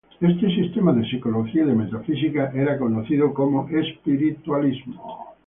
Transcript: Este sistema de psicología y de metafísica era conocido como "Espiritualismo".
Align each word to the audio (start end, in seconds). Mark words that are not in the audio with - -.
Este 0.19 0.47
sistema 0.49 0.93
de 0.93 1.03
psicología 1.07 1.61
y 1.61 1.67
de 1.67 1.75
metafísica 1.75 2.51
era 2.55 2.79
conocido 2.79 3.31
como 3.35 3.69
"Espiritualismo". 3.69 5.29